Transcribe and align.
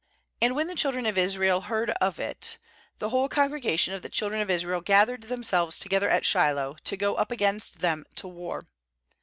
^And 0.41 0.55
when 0.55 0.65
the 0.65 0.73
children 0.73 1.05
of 1.05 1.15
Israel 1.15 1.61
heard 1.61 1.91
of 2.01 2.19
it, 2.19 2.57
the 2.97 3.09
whole 3.09 3.29
congrega 3.29 3.77
tion 3.77 3.93
of 3.93 4.01
the 4.01 4.09
children 4.09 4.41
of 4.41 4.49
Israel 4.49 4.81
gathered 4.81 5.21
themselves 5.21 5.77
together 5.77 6.09
at 6.09 6.25
Shiloh, 6.25 6.75
to 6.85 6.97
go 6.97 7.13
up 7.17 7.29
against 7.29 7.81
them 7.81 8.05
to 8.15 8.27
war. 8.27 8.65